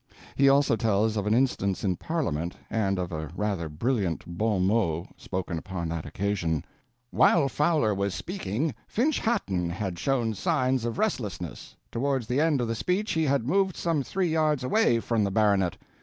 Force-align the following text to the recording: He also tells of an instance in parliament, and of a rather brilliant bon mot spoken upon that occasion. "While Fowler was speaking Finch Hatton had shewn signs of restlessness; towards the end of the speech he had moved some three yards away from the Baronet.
He 0.35 0.49
also 0.49 0.75
tells 0.75 1.15
of 1.15 1.27
an 1.27 1.35
instance 1.35 1.83
in 1.83 1.95
parliament, 1.95 2.55
and 2.71 2.97
of 2.97 3.11
a 3.11 3.27
rather 3.35 3.69
brilliant 3.69 4.23
bon 4.25 4.65
mot 4.65 5.05
spoken 5.15 5.59
upon 5.59 5.89
that 5.89 6.07
occasion. 6.07 6.65
"While 7.11 7.47
Fowler 7.47 7.93
was 7.93 8.15
speaking 8.15 8.73
Finch 8.87 9.19
Hatton 9.19 9.69
had 9.69 9.99
shewn 9.99 10.33
signs 10.33 10.85
of 10.85 10.97
restlessness; 10.97 11.75
towards 11.91 12.25
the 12.25 12.41
end 12.41 12.61
of 12.61 12.67
the 12.67 12.73
speech 12.73 13.11
he 13.11 13.25
had 13.25 13.45
moved 13.47 13.75
some 13.77 14.01
three 14.01 14.29
yards 14.29 14.63
away 14.63 14.99
from 15.01 15.23
the 15.23 15.29
Baronet. 15.29 15.77